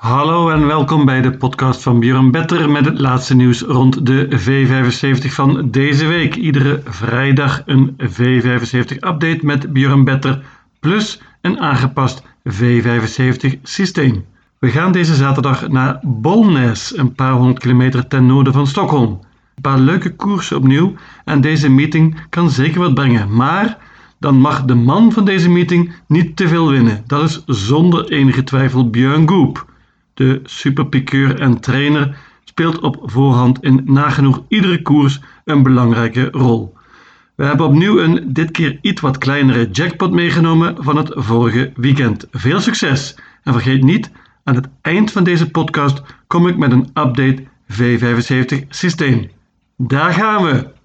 Hallo 0.00 0.50
en 0.50 0.66
welkom 0.66 1.04
bij 1.04 1.20
de 1.20 1.36
podcast 1.36 1.82
van 1.82 2.00
Björn 2.00 2.30
Better 2.30 2.70
met 2.70 2.84
het 2.84 3.00
laatste 3.00 3.34
nieuws 3.34 3.60
rond 3.60 4.06
de 4.06 4.28
V75 4.28 5.26
van 5.26 5.70
deze 5.70 6.06
week. 6.06 6.36
Iedere 6.36 6.82
vrijdag 6.84 7.62
een 7.66 7.96
V75-update 8.02 9.38
met 9.42 9.72
Björn 9.72 10.04
Better 10.04 10.42
plus 10.78 11.20
een 11.40 11.60
aangepast 11.60 12.22
V75-systeem. 12.48 14.24
We 14.58 14.68
gaan 14.68 14.92
deze 14.92 15.14
zaterdag 15.14 15.68
naar 15.68 15.98
Bolnes, 16.02 16.98
een 16.98 17.12
paar 17.12 17.32
honderd 17.32 17.58
kilometer 17.58 18.06
ten 18.06 18.26
noorden 18.26 18.52
van 18.52 18.66
Stockholm. 18.66 19.10
Een 19.54 19.62
paar 19.62 19.78
leuke 19.78 20.14
koersen 20.14 20.56
opnieuw 20.56 20.94
en 21.24 21.40
deze 21.40 21.70
meeting 21.70 22.20
kan 22.28 22.50
zeker 22.50 22.80
wat 22.80 22.94
brengen, 22.94 23.36
maar 23.36 23.78
dan 24.18 24.38
mag 24.38 24.64
de 24.64 24.74
man 24.74 25.12
van 25.12 25.24
deze 25.24 25.50
meeting 25.50 25.92
niet 26.06 26.36
te 26.36 26.48
veel 26.48 26.70
winnen. 26.70 27.02
Dat 27.06 27.22
is 27.22 27.42
zonder 27.46 28.10
enige 28.10 28.44
twijfel 28.44 28.90
Björn 28.90 29.28
Goop. 29.28 29.68
De 30.20 30.40
superpiqueur 30.44 31.40
en 31.40 31.60
trainer 31.60 32.16
speelt 32.44 32.80
op 32.80 33.00
voorhand 33.02 33.62
in 33.62 33.80
nagenoeg 33.84 34.42
iedere 34.48 34.82
koers 34.82 35.20
een 35.44 35.62
belangrijke 35.62 36.28
rol. 36.30 36.74
We 37.34 37.44
hebben 37.44 37.66
opnieuw 37.66 37.98
een 37.98 38.32
dit 38.32 38.50
keer 38.50 38.78
iets 38.80 39.00
wat 39.00 39.18
kleinere 39.18 39.70
jackpot 39.70 40.12
meegenomen 40.12 40.76
van 40.78 40.96
het 40.96 41.10
vorige 41.14 41.72
weekend. 41.74 42.26
Veel 42.30 42.60
succes 42.60 43.16
en 43.42 43.52
vergeet 43.52 43.82
niet, 43.82 44.10
aan 44.44 44.54
het 44.54 44.68
eind 44.80 45.12
van 45.12 45.24
deze 45.24 45.50
podcast 45.50 46.02
kom 46.26 46.48
ik 46.48 46.56
met 46.56 46.72
een 46.72 46.88
update 46.94 47.44
V75 47.72 48.68
systeem. 48.68 49.30
Daar 49.76 50.12
gaan 50.12 50.44
we! 50.44 50.79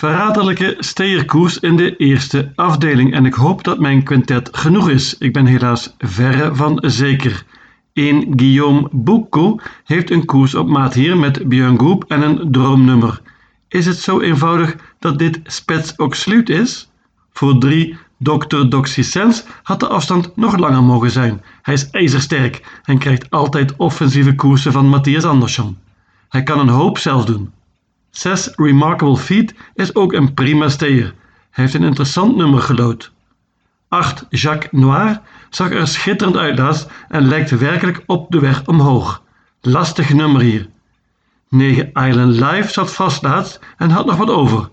Verraderlijke 0.00 0.76
steerkoers 0.78 1.58
in 1.58 1.76
de 1.76 1.96
eerste 1.96 2.52
afdeling 2.54 3.14
en 3.14 3.26
ik 3.26 3.34
hoop 3.34 3.64
dat 3.64 3.78
mijn 3.78 4.02
quintet 4.02 4.48
genoeg 4.52 4.88
is. 4.88 5.18
Ik 5.18 5.32
ben 5.32 5.46
helaas 5.46 5.94
verre 5.98 6.54
van 6.54 6.82
zeker. 6.86 7.44
Een 7.92 8.32
Guillaume 8.36 8.88
Boucou 8.92 9.60
heeft 9.84 10.10
een 10.10 10.24
koers 10.24 10.54
op 10.54 10.68
maat 10.68 10.94
hier 10.94 11.16
met 11.16 11.48
Björn 11.48 11.78
Groep 11.78 12.04
en 12.08 12.22
een 12.22 12.52
droomnummer. 12.52 13.20
Is 13.68 13.86
het 13.86 13.96
zo 13.96 14.20
eenvoudig 14.20 14.76
dat 14.98 15.18
dit 15.18 15.40
spets 15.44 15.94
sluit 15.96 16.48
is? 16.48 16.90
Voor 17.32 17.58
drie 17.58 17.96
Dr. 18.18 18.68
Doxysens 18.68 19.44
had 19.62 19.80
de 19.80 19.88
afstand 19.88 20.36
nog 20.36 20.56
langer 20.56 20.82
mogen 20.82 21.10
zijn. 21.10 21.42
Hij 21.62 21.74
is 21.74 21.90
ijzersterk 21.90 22.80
en 22.84 22.98
krijgt 22.98 23.30
altijd 23.30 23.76
offensieve 23.76 24.34
koersen 24.34 24.72
van 24.72 24.88
Matthias 24.88 25.24
Andersson. 25.24 25.78
Hij 26.28 26.42
kan 26.42 26.58
een 26.58 26.68
hoop 26.68 26.98
zelf 26.98 27.24
doen. 27.24 27.50
6 28.10 28.52
Remarkable 28.56 29.16
Feet 29.16 29.54
is 29.74 29.94
ook 29.94 30.12
een 30.12 30.34
prima 30.34 30.68
steer. 30.68 31.14
Hij 31.50 31.64
heeft 31.64 31.74
een 31.74 31.82
interessant 31.82 32.36
nummer 32.36 32.60
gelood. 32.60 33.12
8 33.88 34.26
Jacques 34.28 34.80
Noir 34.80 35.20
zag 35.50 35.70
er 35.70 35.88
schitterend 35.88 36.36
uit 36.36 36.58
laatst 36.58 36.90
en 37.08 37.28
lijkt 37.28 37.50
werkelijk 37.50 38.02
op 38.06 38.30
de 38.30 38.40
weg 38.40 38.66
omhoog. 38.66 39.22
Lastig 39.60 40.12
nummer 40.12 40.40
hier. 40.40 40.68
9 41.48 41.90
Island 41.92 42.34
Life 42.34 42.72
zat 42.72 42.92
vast 42.92 43.22
laatst 43.22 43.60
en 43.76 43.90
had 43.90 44.06
nog 44.06 44.16
wat 44.16 44.30
over. 44.30 44.70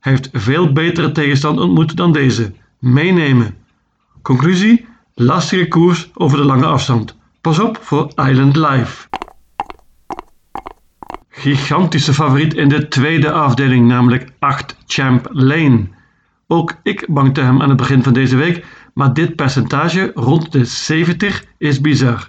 Hij 0.00 0.12
heeft 0.12 0.28
veel 0.32 0.72
betere 0.72 1.12
tegenstand 1.12 1.60
ontmoet 1.60 1.96
dan 1.96 2.12
deze. 2.12 2.52
Meenemen. 2.78 3.56
Conclusie: 4.22 4.86
lastige 5.14 5.68
koers 5.68 6.10
over 6.14 6.38
de 6.38 6.44
lange 6.44 6.66
afstand. 6.66 7.16
Pas 7.40 7.58
op 7.58 7.78
voor 7.82 8.12
Island 8.14 8.56
Life 8.56 9.08
gigantische 11.38 12.14
favoriet 12.14 12.54
in 12.54 12.68
de 12.68 12.88
tweede 12.88 13.32
afdeling, 13.32 13.86
namelijk 13.86 14.32
8 14.38 14.76
Champ 14.86 15.28
Lane. 15.30 15.88
Ook 16.46 16.74
ik 16.82 17.06
bankte 17.08 17.40
hem 17.40 17.62
aan 17.62 17.68
het 17.68 17.76
begin 17.76 18.02
van 18.02 18.12
deze 18.12 18.36
week, 18.36 18.64
maar 18.94 19.14
dit 19.14 19.36
percentage 19.36 20.10
rond 20.14 20.52
de 20.52 20.64
70 20.64 21.44
is 21.58 21.80
bizar. 21.80 22.28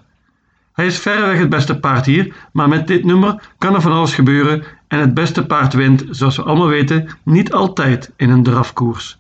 Hij 0.74 0.86
is 0.86 1.00
verreweg 1.00 1.40
het 1.40 1.50
beste 1.50 1.80
paard 1.80 2.06
hier, 2.06 2.34
maar 2.52 2.70
met 2.70 2.88
dit 2.88 3.06
nummer 3.06 3.42
kan 3.58 3.76
er 3.76 3.82
van 3.82 3.92
alles 3.92 4.14
gebeuren 4.14 4.64
en 4.88 5.00
het 5.00 5.14
beste 5.14 5.46
paard 5.46 5.74
wint, 5.74 6.06
zoals 6.10 6.36
we 6.36 6.44
allemaal 6.44 6.68
weten, 6.68 7.10
niet 7.24 7.54
altijd 7.54 8.12
in 8.18 8.30
een 8.30 8.44
drafkoers. 8.44 9.18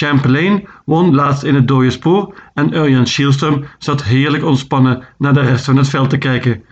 Lane 0.00 0.64
won 0.84 1.14
laatst 1.14 1.42
in 1.42 1.54
het 1.54 1.68
dode 1.68 1.90
spoor 1.90 2.34
en 2.54 2.74
Urjan 2.74 3.06
Schielström 3.06 3.64
zat 3.78 4.02
heerlijk 4.02 4.44
ontspannen 4.44 5.04
naar 5.18 5.34
de 5.34 5.40
rest 5.40 5.64
van 5.64 5.76
het 5.76 5.88
veld 5.88 6.10
te 6.10 6.18
kijken. 6.18 6.64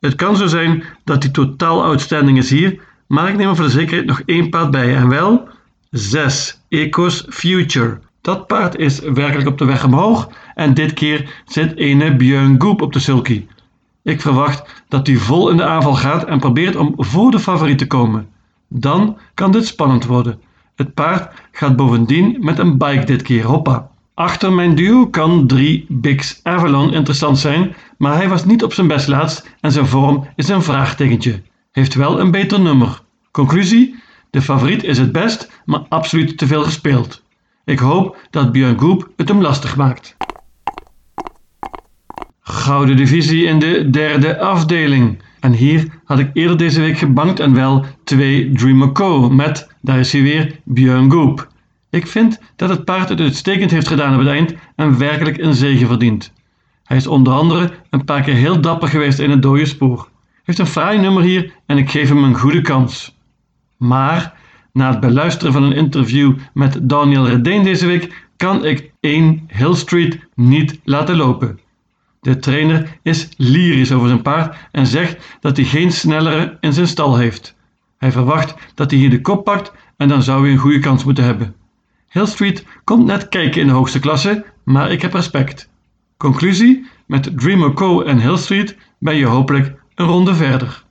Het 0.00 0.14
kan 0.14 0.36
zo 0.36 0.46
zijn 0.46 0.84
dat 1.04 1.22
die 1.22 1.30
totaal 1.30 1.84
outstanding 1.84 2.38
is 2.38 2.50
hier, 2.50 2.80
maar 3.06 3.28
ik 3.28 3.36
neem 3.36 3.56
voor 3.56 3.64
de 3.64 3.70
zekerheid 3.70 4.06
nog 4.06 4.22
één 4.24 4.50
paard 4.50 4.70
bij 4.70 4.96
en 4.96 5.08
wel 5.08 5.48
6 5.90 6.60
Ecos 6.68 7.26
Future. 7.28 7.98
Dat 8.20 8.46
paard 8.46 8.76
is 8.76 8.98
werkelijk 9.00 9.48
op 9.48 9.58
de 9.58 9.64
weg 9.64 9.84
omhoog 9.84 10.28
en 10.54 10.74
dit 10.74 10.92
keer 10.92 11.42
zit 11.44 11.76
ene 11.76 12.16
Björn 12.16 12.60
Goop 12.62 12.82
op 12.82 12.92
de 12.92 12.98
sulky. 12.98 13.46
Ik 14.02 14.20
verwacht 14.20 14.82
dat 14.88 15.06
hij 15.06 15.16
vol 15.16 15.50
in 15.50 15.56
de 15.56 15.64
aanval 15.64 15.94
gaat 15.94 16.24
en 16.24 16.38
probeert 16.38 16.76
om 16.76 16.94
voor 16.96 17.30
de 17.30 17.38
favoriet 17.38 17.78
te 17.78 17.86
komen. 17.86 18.28
Dan 18.68 19.18
kan 19.34 19.52
dit 19.52 19.66
spannend 19.66 20.04
worden. 20.04 20.40
Het 20.74 20.94
paard 20.94 21.40
gaat 21.52 21.76
bovendien 21.76 22.36
met 22.40 22.58
een 22.58 22.78
bike 22.78 23.04
dit 23.04 23.22
keer, 23.22 23.44
hoppa. 23.44 23.90
Achter 24.18 24.52
mijn 24.52 24.74
duo 24.74 25.06
kan 25.06 25.46
3 25.46 25.86
Bix 25.88 26.40
Avalon 26.42 26.92
interessant 26.92 27.38
zijn, 27.38 27.74
maar 27.98 28.14
hij 28.14 28.28
was 28.28 28.44
niet 28.44 28.62
op 28.62 28.72
zijn 28.72 28.86
best 28.86 29.08
laatst 29.08 29.56
en 29.60 29.72
zijn 29.72 29.86
vorm 29.86 30.26
is 30.36 30.48
een 30.48 30.62
vraagtekentje. 30.62 31.42
Heeft 31.72 31.94
wel 31.94 32.20
een 32.20 32.30
beter 32.30 32.60
nummer. 32.60 33.00
Conclusie? 33.30 33.94
De 34.30 34.42
favoriet 34.42 34.84
is 34.84 34.98
het 34.98 35.12
best, 35.12 35.62
maar 35.64 35.80
absoluut 35.88 36.38
te 36.38 36.46
veel 36.46 36.62
gespeeld. 36.62 37.22
Ik 37.64 37.78
hoop 37.78 38.16
dat 38.30 38.52
Björn 38.52 38.78
Groep 38.78 39.12
het 39.16 39.28
hem 39.28 39.40
lastig 39.40 39.76
maakt. 39.76 40.16
Gouden 42.40 42.96
divisie 42.96 43.44
in 43.44 43.58
de 43.58 43.90
derde 43.90 44.40
afdeling. 44.40 45.22
En 45.40 45.52
hier 45.52 46.00
had 46.04 46.18
ik 46.18 46.30
eerder 46.32 46.56
deze 46.56 46.80
week 46.80 46.98
gebankt 46.98 47.40
en 47.40 47.54
wel 47.54 47.84
2 48.04 48.52
Dreamer 48.52 48.92
Co. 48.92 49.30
met, 49.30 49.68
daar 49.80 49.98
is 49.98 50.12
hij 50.12 50.22
weer, 50.22 50.60
Björn 50.64 51.10
Groep. 51.10 51.48
Ik 51.90 52.06
vind 52.06 52.40
dat 52.56 52.68
het 52.68 52.84
paard 52.84 53.08
het 53.08 53.20
uitstekend 53.20 53.70
heeft 53.70 53.88
gedaan 53.88 54.12
op 54.12 54.18
het 54.18 54.28
eind 54.28 54.54
en 54.76 54.98
werkelijk 54.98 55.38
een 55.38 55.54
zege 55.54 55.86
verdient. 55.86 56.32
Hij 56.84 56.96
is 56.96 57.06
onder 57.06 57.32
andere 57.32 57.70
een 57.90 58.04
paar 58.04 58.22
keer 58.22 58.34
heel 58.34 58.60
dapper 58.60 58.88
geweest 58.88 59.18
in 59.18 59.30
het 59.30 59.42
dode 59.42 59.66
spoor. 59.66 60.08
Heeft 60.44 60.58
een 60.58 60.66
fraai 60.66 60.98
nummer 60.98 61.22
hier 61.22 61.52
en 61.66 61.78
ik 61.78 61.90
geef 61.90 62.08
hem 62.08 62.24
een 62.24 62.38
goede 62.38 62.60
kans. 62.60 63.16
Maar 63.76 64.34
na 64.72 64.90
het 64.90 65.00
beluisteren 65.00 65.52
van 65.52 65.62
een 65.62 65.72
interview 65.72 66.36
met 66.54 66.78
Daniel 66.82 67.28
Redeen 67.28 67.62
deze 67.62 67.86
week 67.86 68.26
kan 68.36 68.64
ik 68.64 68.92
1 69.00 69.44
Hill 69.46 69.74
Street 69.74 70.18
niet 70.34 70.80
laten 70.84 71.16
lopen. 71.16 71.60
De 72.20 72.38
trainer 72.38 72.98
is 73.02 73.28
lyrisch 73.36 73.92
over 73.92 74.08
zijn 74.08 74.22
paard 74.22 74.56
en 74.72 74.86
zegt 74.86 75.36
dat 75.40 75.56
hij 75.56 75.66
geen 75.66 75.92
snellere 75.92 76.56
in 76.60 76.72
zijn 76.72 76.86
stal 76.86 77.16
heeft. 77.16 77.56
Hij 77.98 78.12
verwacht 78.12 78.54
dat 78.74 78.90
hij 78.90 79.00
hier 79.00 79.10
de 79.10 79.20
kop 79.20 79.44
pakt 79.44 79.72
en 79.96 80.08
dan 80.08 80.22
zou 80.22 80.42
hij 80.42 80.50
een 80.50 80.58
goede 80.58 80.78
kans 80.78 81.04
moeten 81.04 81.24
hebben. 81.24 81.54
Hill 82.08 82.26
Street 82.26 82.66
komt 82.84 83.04
net 83.04 83.28
kijken 83.28 83.60
in 83.60 83.66
de 83.66 83.72
hoogste 83.72 83.98
klasse, 83.98 84.44
maar 84.64 84.90
ik 84.90 85.02
heb 85.02 85.12
respect. 85.12 85.70
Conclusie: 86.16 86.86
met 87.06 87.38
Dreamer 87.38 87.72
Co 87.72 88.02
en 88.02 88.20
Hill 88.20 88.36
Street 88.36 88.76
ben 88.98 89.16
je 89.16 89.26
hopelijk 89.26 89.74
een 89.94 90.06
ronde 90.06 90.34
verder. 90.34 90.84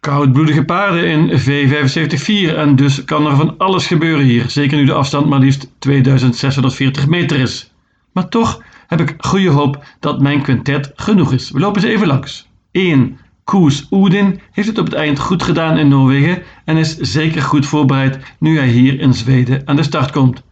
Koudbloedige 0.00 0.64
paarden 0.64 1.04
in 1.04 1.40
V75-4 1.40 2.56
en 2.56 2.76
dus 2.76 3.04
kan 3.04 3.26
er 3.26 3.36
van 3.36 3.58
alles 3.58 3.86
gebeuren 3.86 4.24
hier, 4.24 4.50
zeker 4.50 4.76
nu 4.76 4.84
de 4.84 4.92
afstand 4.92 5.26
maar 5.26 5.38
liefst 5.38 5.72
2640 5.78 7.06
meter 7.06 7.38
is. 7.38 7.72
Maar 8.12 8.28
toch 8.28 8.62
heb 8.86 9.00
ik 9.00 9.14
goede 9.18 9.48
hoop 9.48 9.84
dat 10.00 10.20
mijn 10.20 10.42
quintet 10.42 10.92
genoeg 10.94 11.32
is. 11.32 11.50
We 11.50 11.58
lopen 11.58 11.80
ze 11.80 11.88
even 11.88 12.06
langs. 12.06 12.48
1. 12.70 13.18
Koes 13.48 13.86
Oedin 13.90 14.40
heeft 14.52 14.68
het 14.68 14.78
op 14.78 14.84
het 14.84 14.94
eind 14.94 15.18
goed 15.18 15.42
gedaan 15.42 15.78
in 15.78 15.88
Noorwegen 15.88 16.42
en 16.64 16.76
is 16.76 16.96
zeker 16.96 17.42
goed 17.42 17.66
voorbereid 17.66 18.18
nu 18.38 18.58
hij 18.58 18.68
hier 18.68 19.00
in 19.00 19.14
Zweden 19.14 19.62
aan 19.64 19.76
de 19.76 19.82
start 19.82 20.10
komt. 20.10 20.42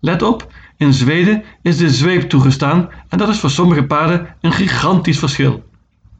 Let 0.00 0.22
op, 0.22 0.52
in 0.76 0.92
Zweden 0.92 1.42
is 1.62 1.76
de 1.76 1.90
zweep 1.90 2.28
toegestaan 2.28 2.88
en 3.08 3.18
dat 3.18 3.28
is 3.28 3.38
voor 3.38 3.50
sommige 3.50 3.84
paarden 3.84 4.26
een 4.40 4.52
gigantisch 4.52 5.18
verschil. 5.18 5.64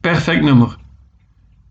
Perfect 0.01 0.43
nummer. 0.43 0.77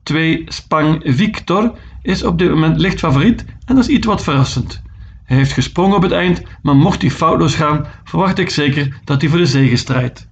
2 0.03 0.43
Spang 0.47 1.00
Victor 1.05 1.73
is 2.03 2.25
op 2.25 2.39
dit 2.39 2.50
moment 2.50 2.79
licht 2.79 2.99
favoriet 2.99 3.44
en 3.65 3.75
dat 3.75 3.85
is 3.85 3.94
iets 3.94 4.06
wat 4.06 4.23
verrassend. 4.23 4.83
Hij 5.25 5.37
heeft 5.37 5.53
gesprongen 5.53 5.97
op 5.97 6.03
het 6.03 6.12
eind, 6.12 6.43
maar 6.62 6.77
mocht 6.77 7.03
hij 7.03 7.11
foutloos 7.11 7.55
gaan, 7.55 7.87
verwacht 8.05 8.39
ik 8.39 8.50
zeker 8.50 9.00
dat 9.05 9.21
hij 9.21 9.31
voor 9.31 9.39
de 9.39 9.47
zege 9.47 9.77
strijdt. 9.77 10.29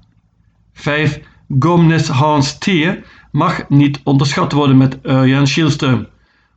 5 0.73 1.21
Gomnes 1.59 2.09
Hans 2.09 2.59
Thier 2.59 3.05
mag 3.33 3.69
niet 3.69 4.01
onderschat 4.05 4.53
worden 4.53 4.77
met 4.77 4.99
Urjan 5.03 5.47
Schielström. 5.47 6.07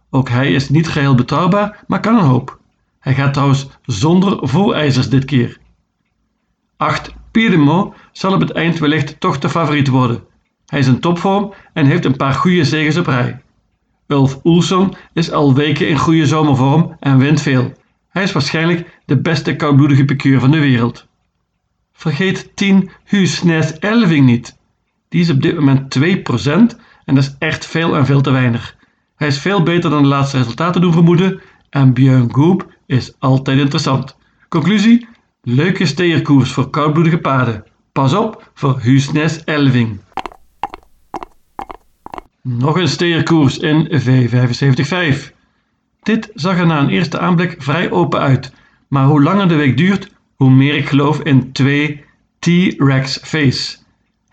Ook 0.10 0.30
hij 0.30 0.54
is 0.54 0.70
niet 0.70 0.88
geheel 0.88 1.16
betrouwbaar, 1.16 1.84
maar 1.88 2.00
kan 2.00 2.16
een 2.16 2.24
hoop. 2.24 2.60
Hij 3.00 3.14
gaat 3.14 3.34
trouwens 3.34 3.68
zonder 3.86 4.48
voorijzers 4.48 5.10
dit 5.10 5.26
keer. 5.26 5.58
8. 6.78 7.14
Piedemo 7.32 7.94
zal 8.12 8.34
op 8.34 8.40
het 8.40 8.52
eind 8.52 8.80
wellicht 8.80 9.20
toch 9.20 9.40
de 9.40 9.50
favoriet 9.50 9.88
worden. 9.88 10.24
Hij 10.66 10.80
is 10.80 10.88
in 10.88 11.00
topvorm 11.00 11.54
en 11.74 11.86
heeft 11.86 12.06
een 12.06 12.16
paar 12.16 12.34
goede 12.34 12.64
zegens 12.64 12.98
op 12.98 13.08
rij. 13.08 13.42
Ulf 14.08 14.40
Oelson 14.44 14.96
is 15.14 15.32
al 15.32 15.54
weken 15.54 15.90
in 15.90 15.98
goede 15.98 16.26
zomervorm 16.26 16.96
en 17.00 17.18
wint 17.18 17.42
veel. 17.42 17.74
Hij 18.10 18.24
is 18.24 18.32
waarschijnlijk 18.32 19.00
de 19.06 19.22
beste 19.22 19.56
koudbloedige 19.56 20.06
piqueur 20.06 20.40
van 20.40 20.52
de 20.52 20.60
wereld. 20.60 21.08
Vergeet 21.94 22.56
10 22.56 22.90
Huisnes 23.06 23.80
Elving 23.80 24.26
niet. 24.26 24.58
Die 25.16 25.24
is 25.24 25.30
op 25.30 25.42
dit 25.42 25.56
moment 25.56 25.98
2% 26.00 26.02
en 27.06 27.16
dat 27.16 27.24
is 27.24 27.36
echt 27.40 27.66
veel 27.66 27.96
en 27.96 28.06
veel 28.06 28.22
te 28.22 28.32
weinig. 28.32 28.76
Hij 29.16 29.28
is 29.28 29.40
veel 29.40 29.64
beter 29.64 29.90
dan 29.90 30.02
de 30.04 30.10
laatste 30.10 30.38
resultaten 30.38 30.82
doen 30.82 30.94
vermoeden 30.94 31.42
en 31.70 31.94
Björn 31.94 32.34
Goop 32.34 32.74
is 32.86 33.16
altijd 33.20 33.60
interessant. 33.60 34.18
Conclusie? 34.50 35.08
Leuke 35.42 35.86
steerkoers 35.86 36.52
voor 36.52 36.70
koudbloedige 36.70 37.18
paarden. 37.18 37.64
Pas 37.92 38.14
op 38.14 38.52
voor 38.54 38.80
Huisnes 38.84 39.44
Elving. 39.44 40.00
Nog 42.42 42.78
een 42.78 42.88
steerkoers 42.88 43.58
in 43.58 43.88
V75-5. 43.88 45.34
Dit 46.04 46.32
zag 46.34 46.58
er 46.58 46.66
na 46.66 46.80
een 46.80 46.90
eerste 46.90 47.20
aanblik 47.20 47.56
vrij 47.58 47.92
open 47.92 48.20
uit, 48.20 48.54
maar 48.88 49.06
hoe 49.06 49.24
langer 49.24 49.48
de 49.48 49.56
week 49.56 49.78
duurt, 49.78 50.12
hoe 50.36 50.52
meer 50.52 50.76
ik 50.76 50.88
geloof 50.88 51.20
in 51.20 51.52
2 51.52 52.04
T-Rex 52.40 53.20
Face. 53.24 53.84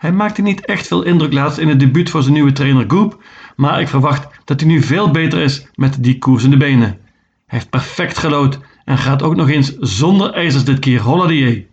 Hij 0.03 0.11
maakte 0.11 0.41
niet 0.41 0.65
echt 0.65 0.87
veel 0.87 1.03
indruk 1.03 1.33
laatst 1.33 1.57
in 1.57 1.67
het 1.67 1.79
debuut 1.79 2.09
voor 2.09 2.21
zijn 2.21 2.33
nieuwe 2.33 2.51
trainer 2.51 2.85
Goop, 2.87 3.23
maar 3.55 3.81
ik 3.81 3.87
verwacht 3.87 4.27
dat 4.45 4.59
hij 4.59 4.69
nu 4.69 4.81
veel 4.81 5.11
beter 5.11 5.39
is 5.39 5.67
met 5.75 6.03
die 6.03 6.17
koers 6.17 6.43
in 6.43 6.49
de 6.49 6.57
benen. 6.57 6.87
Hij 6.87 6.97
heeft 7.45 7.69
perfect 7.69 8.17
gelood 8.17 8.59
en 8.85 8.97
gaat 8.97 9.23
ook 9.23 9.35
nog 9.35 9.49
eens 9.49 9.77
zonder 9.77 10.33
ijzers 10.33 10.63
dit 10.63 10.79
keer 10.79 11.01
Holladier. 11.01 11.65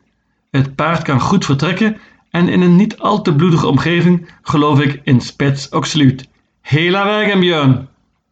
Het 0.51 0.75
paard 0.75 1.03
kan 1.03 1.21
goed 1.21 1.45
vertrekken 1.45 1.97
en 2.31 2.49
in 2.49 2.61
een 2.61 2.77
niet 2.77 2.99
al 2.99 3.23
te 3.23 3.35
bloedige 3.35 3.67
omgeving 3.67 4.31
geloof 4.43 4.81
ik 4.81 5.01
in 5.05 5.21
Spets 5.21 5.69
Oxluut. 5.69 6.29
Hela 6.61 7.05
werk 7.05 7.41
Björn! 7.41 7.89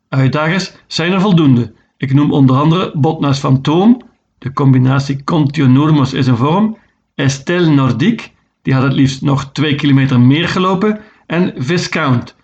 Uitdagers 0.09 0.73
zijn 0.87 1.13
er 1.13 1.21
voldoende. 1.21 1.73
Ik 1.97 2.15
noem 2.15 2.33
onder 2.33 2.57
andere 2.57 2.93
Botnas 2.95 3.39
Fantoom, 3.39 4.03
de 4.39 4.53
combinatie 4.53 5.25
Contionurmos 5.25 6.13
is 6.13 6.27
in 6.27 6.37
vorm, 6.37 6.77
Estelle 7.15 7.71
Nordique, 7.71 8.29
die 8.69 8.77
had 8.77 8.87
het 8.87 8.93
liefst 8.93 9.23
nog 9.23 9.53
2 9.53 9.75
kilometer 9.75 10.21
meer 10.21 10.49
gelopen, 10.49 11.01
en 11.27 11.55
Viscount. 11.57 12.37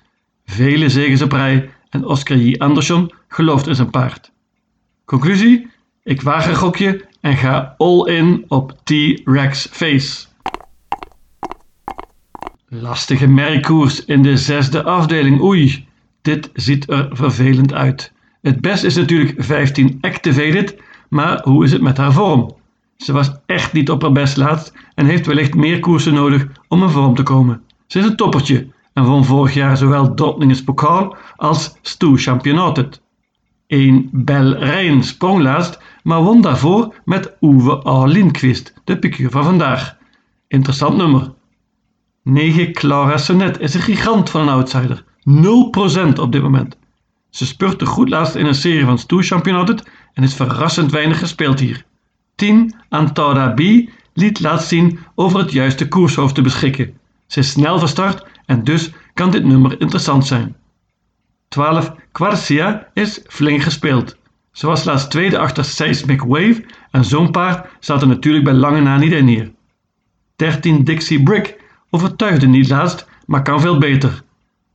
Vele 0.47 0.89
zegens 0.89 1.23
op 1.23 1.33
rij 1.33 1.71
en 1.91 2.05
Oscar 2.05 2.37
J. 2.37 2.55
Andersson 2.59 3.13
gelooft 3.29 3.67
in 3.67 3.75
zijn 3.75 3.91
paard. 3.91 4.33
Conclusie? 5.05 5.71
Ik 6.03 6.23
waag 6.23 6.49
een 6.49 6.55
gokje 6.55 7.05
en 7.21 7.37
ga 7.37 7.75
all 7.79 8.07
in 8.07 8.45
op 8.49 8.77
T-Rex 8.85 9.69
Face. 9.71 10.27
Lastige 12.69 13.27
merkkoers 13.27 14.05
in 14.05 14.23
de 14.23 14.37
zesde 14.37 14.83
afdeling. 14.83 15.41
Oei, 15.41 15.87
dit 16.23 16.51
ziet 16.55 16.91
er 16.91 17.09
vervelend 17.13 17.73
uit. 17.73 18.13
Het 18.43 18.61
best 18.61 18.85
is 18.85 18.97
natuurlijk 18.97 19.35
15 19.37 19.99
Activated, 20.01 20.77
maar 21.09 21.43
hoe 21.43 21.65
is 21.65 21.73
het 21.73 21.83
met 21.83 21.97
haar 21.97 22.13
vorm? 22.13 22.63
Ze 22.97 23.13
was 23.13 23.33
echt 23.47 23.73
niet 23.73 23.91
op 23.91 24.03
haar 24.03 24.13
best 24.13 24.37
laatst 24.37 24.73
en 24.95 25.07
heeft 25.07 25.27
wellicht 25.27 25.55
meer 25.55 25.81
koersen 25.81 26.15
nodig 26.15 26.47
om 26.69 26.83
in 26.83 26.89
vorm 26.89 27.15
te 27.15 27.23
komen. 27.23 27.63
Ze 27.87 27.99
is 27.99 28.05
een 28.05 28.17
toppertje 28.17 28.69
en 28.93 29.05
won 29.05 29.25
vorig 29.25 29.55
jaar 29.55 29.77
zowel 29.77 30.15
Dortningens 30.15 30.65
Pokaal 30.65 31.17
als 31.37 31.79
Stoe 31.83 32.17
Championatet. 32.17 33.03
Een 33.67 34.09
Bel 34.13 34.55
Rijn 34.55 35.03
sprong 35.03 35.43
laatst, 35.43 35.81
maar 36.03 36.23
won 36.23 36.41
daarvoor 36.41 36.95
met 37.05 37.37
Uwe 37.41 37.87
A. 37.87 38.05
Lindqvist, 38.05 38.75
de 38.85 38.99
piqueur 38.99 39.31
van 39.31 39.45
vandaag. 39.45 39.97
Interessant 40.49 40.97
nummer. 40.97 41.33
9 42.23 42.73
Clara 42.73 43.17
Sonnet 43.17 43.61
is 43.61 43.75
een 43.75 43.81
gigant 43.81 44.31
van 44.31 44.41
een 44.41 44.49
outsider. 44.49 45.05
0% 45.05 46.19
op 46.21 46.33
dit 46.33 46.43
moment. 46.43 46.77
Ze 47.31 47.47
spurte 47.47 47.87
goed 47.87 48.09
laatst 48.09 48.35
in 48.35 48.47
een 48.47 48.55
serie 48.55 48.85
van 48.85 48.99
stoerchampionaten 48.99 49.83
en 50.13 50.23
is 50.23 50.35
verrassend 50.35 50.91
weinig 50.91 51.19
gespeeld 51.19 51.61
hier. 51.61 51.85
10 52.35 52.75
Antada 52.89 53.49
B 53.49 53.61
liet 54.13 54.41
laatst 54.41 54.69
zien 54.69 54.99
over 55.15 55.39
het 55.39 55.53
juiste 55.53 55.89
koershoofd 55.89 56.35
te 56.35 56.43
beschikken. 56.43 56.99
Ze 57.27 57.39
is 57.39 57.51
snel 57.51 57.79
van 57.79 57.89
start 57.89 58.27
en 58.47 58.65
dus 58.65 58.93
kan 59.15 59.31
dit 59.31 59.45
nummer 59.45 59.81
interessant 59.81 60.27
zijn. 60.27 60.57
12 61.49 61.95
Quarcia 62.13 62.89
is 62.93 63.21
flink 63.27 63.63
gespeeld. 63.63 64.17
Ze 64.53 64.67
was 64.67 64.85
laatst 64.85 65.11
tweede 65.11 65.39
achter 65.39 65.65
Seismic 65.65 66.21
Wave 66.21 66.65
en 66.91 67.05
zo'n 67.05 67.31
paard 67.31 67.67
staat 67.81 68.03
er 68.03 68.09
natuurlijk 68.09 68.45
bij 68.45 68.55
lange 68.55 68.81
na 68.81 68.97
niet 68.97 69.13
in 69.13 69.27
hier. 69.27 69.53
13 70.37 70.85
Dixie 70.85 71.23
Brick 71.23 71.61
overtuigde 71.91 72.47
niet 72.47 72.69
laatst, 72.69 73.07
maar 73.27 73.43
kan 73.43 73.61
veel 73.61 73.79
beter. 73.79 74.23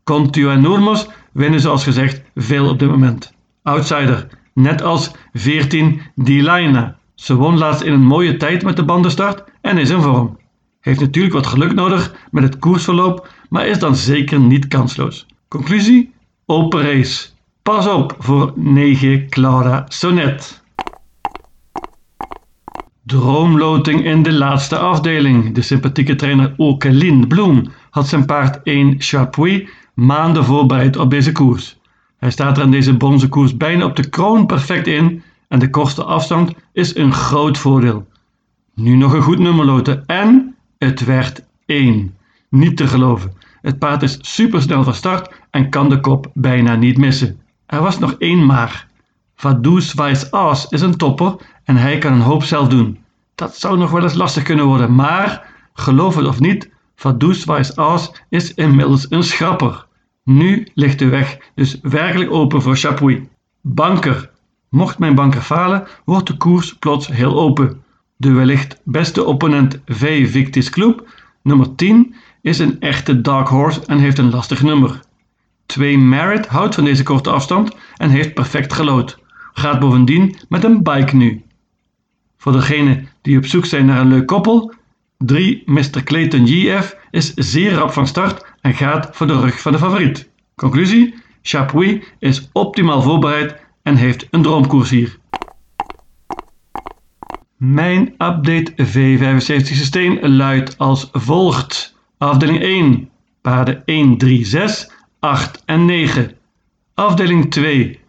Contiu 0.03 0.49
en 0.49 0.61
Noormos 0.61 1.07
winnen 1.31 1.59
zoals 1.59 1.83
gezegd 1.83 2.21
veel 2.35 2.69
op 2.69 2.79
dit 2.79 2.89
moment. 2.89 3.33
Outsider, 3.63 4.27
net 4.53 4.81
als 4.81 5.11
14 5.33 6.01
Dilaina. 6.15 6.98
Ze 7.19 7.35
won 7.35 7.57
laatst 7.57 7.81
in 7.81 7.93
een 7.93 8.05
mooie 8.05 8.37
tijd 8.37 8.63
met 8.63 8.75
de 8.75 8.83
bandenstart 8.83 9.43
en 9.61 9.77
is 9.77 9.89
in 9.89 10.01
vorm. 10.01 10.37
Heeft 10.79 10.99
natuurlijk 10.99 11.33
wat 11.33 11.47
geluk 11.47 11.73
nodig 11.73 12.13
met 12.31 12.43
het 12.43 12.59
koersverloop, 12.59 13.27
maar 13.49 13.67
is 13.67 13.79
dan 13.79 13.95
zeker 13.95 14.39
niet 14.39 14.67
kansloos. 14.67 15.25
Conclusie? 15.47 16.13
Open 16.45 16.81
race. 16.81 17.27
Pas 17.63 17.87
op 17.87 18.15
voor 18.19 18.53
9 18.55 19.29
Clara 19.29 19.85
Sonnet. 19.87 20.63
Droomloting 23.05 24.05
in 24.05 24.23
de 24.23 24.33
laatste 24.33 24.77
afdeling. 24.77 25.53
De 25.53 25.61
sympathieke 25.61 26.15
trainer 26.15 26.53
Okelin 26.57 27.27
Bloem 27.27 27.71
had 27.89 28.07
zijn 28.07 28.25
paard 28.25 28.59
1 28.63 28.95
Chapuis 28.97 29.69
maanden 29.93 30.45
voorbereid 30.45 30.97
op 30.97 31.09
deze 31.09 31.31
koers. 31.31 31.77
Hij 32.17 32.31
staat 32.31 32.57
er 32.57 32.63
aan 32.63 32.71
deze 32.71 32.97
bronzen 32.97 33.29
koers 33.29 33.57
bijna 33.57 33.85
op 33.85 33.95
de 33.95 34.09
kroon 34.09 34.45
perfect 34.45 34.87
in 34.87 35.23
en 35.49 35.59
de 35.59 35.69
korte 35.69 36.03
afstand 36.03 36.53
is 36.71 36.95
een 36.95 37.13
groot 37.13 37.57
voordeel. 37.57 38.07
Nu 38.73 38.95
nog 38.95 39.13
een 39.13 39.21
goed 39.21 39.39
nummer 39.39 39.65
loten 39.65 40.05
en 40.05 40.55
het 40.77 41.05
werd 41.05 41.43
1. 41.65 42.17
Niet 42.49 42.77
te 42.77 42.87
geloven. 42.87 43.33
Het 43.61 43.79
paard 43.79 44.01
is 44.03 44.17
supersnel 44.21 44.83
van 44.83 44.93
start 44.93 45.31
en 45.49 45.69
kan 45.69 45.89
de 45.89 45.99
kop 45.99 46.31
bijna 46.33 46.75
niet 46.75 46.97
missen. 46.97 47.39
Er 47.65 47.81
was 47.81 47.99
nog 47.99 48.15
één 48.17 48.45
maar. 48.45 48.87
Vaduz 49.35 49.95
Aas 50.31 50.67
is 50.69 50.81
een 50.81 50.97
topper 50.97 51.35
en 51.63 51.75
hij 51.75 51.97
kan 51.97 52.13
een 52.13 52.19
hoop 52.19 52.43
zelf 52.43 52.67
doen. 52.67 52.99
Dat 53.35 53.57
zou 53.57 53.77
nog 53.77 53.91
wel 53.91 54.03
eens 54.03 54.13
lastig 54.13 54.43
kunnen 54.43 54.65
worden, 54.65 54.95
maar 54.95 55.53
geloof 55.73 56.15
het 56.15 56.27
of 56.27 56.39
niet, 56.39 56.69
Vaduz 56.95 57.47
Aas 57.75 58.11
is 58.29 58.53
inmiddels 58.53 59.05
een 59.09 59.23
schrapper. 59.23 59.85
Nu 60.23 60.67
ligt 60.73 60.99
de 60.99 61.07
weg 61.07 61.37
dus 61.55 61.79
werkelijk 61.81 62.31
open 62.31 62.61
voor 62.61 62.75
Chapuis. 62.75 63.19
Banker. 63.61 64.29
Mocht 64.69 64.99
mijn 64.99 65.15
banker 65.15 65.41
falen, 65.41 65.87
wordt 66.05 66.27
de 66.27 66.37
koers 66.37 66.75
plots 66.75 67.07
heel 67.07 67.39
open. 67.39 67.83
De 68.15 68.31
wellicht 68.31 68.81
beste 68.83 69.25
opponent 69.25 69.81
V 69.85 70.31
Victis 70.31 70.69
Club, 70.69 71.07
nummer 71.41 71.75
10, 71.75 72.15
is 72.41 72.59
een 72.59 72.79
echte 72.79 73.21
dark 73.21 73.47
horse 73.47 73.85
en 73.85 73.97
heeft 73.97 74.17
een 74.17 74.29
lastig 74.29 74.63
nummer. 74.63 74.99
2 75.65 75.97
Merit 75.97 76.47
houdt 76.47 76.75
van 76.75 76.83
deze 76.83 77.03
korte 77.03 77.29
afstand 77.29 77.75
en 77.97 78.09
heeft 78.09 78.33
perfect 78.33 78.73
gelood. 78.73 79.19
Gaat 79.53 79.79
bovendien 79.79 80.35
met 80.49 80.63
een 80.63 80.83
bike 80.83 81.15
nu. 81.15 81.43
Voor 82.37 82.51
degenen 82.51 83.07
die 83.21 83.37
op 83.37 83.45
zoek 83.45 83.65
zijn 83.65 83.85
naar 83.85 83.99
een 83.99 84.07
leuk 84.07 84.27
koppel, 84.27 84.73
3 85.17 85.63
Mr. 85.65 86.03
Clayton 86.03 86.47
GF 86.47 86.95
is 87.11 87.33
zeer 87.33 87.73
rap 87.73 87.91
van 87.91 88.07
start 88.07 88.45
en 88.61 88.73
gaat 88.73 89.09
voor 89.11 89.27
de 89.27 89.39
rug 89.39 89.61
van 89.61 89.71
de 89.71 89.77
favoriet. 89.77 90.29
Conclusie: 90.55 91.13
Chapuis 91.41 92.03
is 92.19 92.49
optimaal 92.51 93.01
voorbereid 93.01 93.55
en 93.89 93.95
heeft 93.95 94.27
een 94.31 94.41
droomkoers 94.41 94.89
hier. 94.89 95.17
Mijn 97.57 98.07
update 98.07 98.73
V75 98.77 99.63
systeem 99.63 100.19
luidt 100.25 100.77
als 100.77 101.09
volgt. 101.11 101.95
Afdeling 102.17 102.61
1, 102.61 103.09
paarden 103.41 103.85
1, 103.85 104.17
3, 104.17 104.45
6, 104.45 104.91
8 105.19 105.63
en 105.65 105.85
9. 105.85 106.35
Afdeling 106.93 107.51
2, 107.51 107.99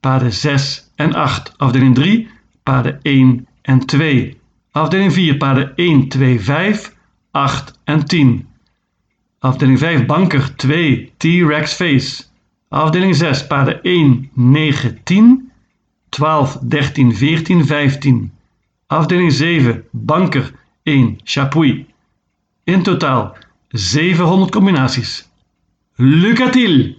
paarden 0.00 0.32
6 0.32 0.90
en 0.96 1.14
8. 1.14 1.52
Afdeling 1.56 1.94
3, 1.94 2.28
paarden 2.62 2.98
1 3.02 3.46
en 3.62 3.86
2. 3.86 4.40
Afdeling 4.70 5.12
4, 5.12 5.36
paarden 5.36 5.72
1, 5.76 6.08
2, 6.08 6.40
5, 6.40 6.94
8 7.30 7.78
en 7.84 8.04
10. 8.04 8.48
Afdeling 9.38 9.78
5, 9.78 10.06
banker 10.06 10.56
2, 10.56 11.12
T-Rex 11.16 11.72
Face. 11.72 12.27
Afdeling 12.68 13.14
6, 13.14 13.46
paarden 13.46 13.78
1, 13.82 14.30
9, 14.34 15.00
10, 15.04 15.52
12, 16.08 16.58
13, 16.68 17.12
14, 17.12 17.64
15. 17.64 18.32
Afdeling 18.86 19.32
7, 19.32 19.84
banker 19.90 20.52
1, 20.82 21.16
Chapuis. 21.24 21.86
In 22.64 22.82
totaal 22.82 23.36
700 23.70 24.50
combinaties. 24.50 25.28
Lucatil! 25.96 26.97